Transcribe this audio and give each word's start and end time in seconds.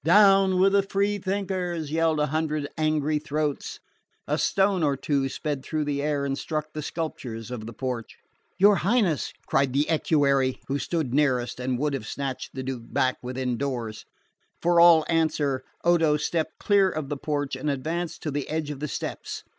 "Down 0.03 0.59
with 0.59 0.71
the 0.73 0.81
free 0.81 1.19
thinkers!" 1.19 1.91
yelled 1.91 2.19
a 2.19 2.25
hundred 2.25 2.67
angry 2.75 3.19
throats. 3.19 3.79
A 4.27 4.39
stone 4.39 4.81
or 4.81 4.97
two 4.97 5.29
sped 5.29 5.63
through 5.63 5.85
the 5.85 6.01
air 6.01 6.25
and 6.25 6.35
struck 6.35 6.73
the 6.73 6.81
sculptures 6.81 7.51
of 7.51 7.67
the 7.67 7.71
porch. 7.71 8.17
"Your 8.57 8.77
Highness!" 8.77 9.31
cried 9.45 9.73
the 9.73 9.87
equerry 9.87 10.59
who 10.67 10.79
stood 10.79 11.13
nearest, 11.13 11.59
and 11.59 11.77
would 11.77 11.93
have 11.93 12.07
snatched 12.07 12.55
the 12.55 12.63
Duke 12.63 12.91
back 12.91 13.17
within 13.21 13.57
doors. 13.57 14.03
For 14.59 14.79
all 14.81 15.05
answer, 15.07 15.63
Odo 15.83 16.17
stepped 16.17 16.57
clear 16.57 16.89
of 16.89 17.09
the 17.09 17.15
porch 17.17 17.55
and 17.55 17.69
advanced 17.69 18.23
to 18.23 18.31
the 18.31 18.49
edge 18.49 18.71
of 18.71 18.79
the 18.79 18.87
steps. 18.87 19.43